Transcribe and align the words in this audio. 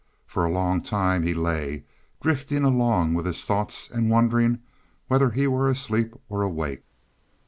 For 0.25 0.43
a 0.43 0.49
long 0.51 0.81
time 0.81 1.21
he 1.21 1.35
lay, 1.35 1.83
drifting 2.23 2.63
along 2.63 3.13
with 3.13 3.27
his 3.27 3.45
thoughts 3.45 3.87
and 3.87 4.09
wondering 4.09 4.57
whether 5.07 5.29
he 5.29 5.45
were 5.45 5.69
asleep 5.69 6.15
or 6.27 6.41
awake. 6.41 6.83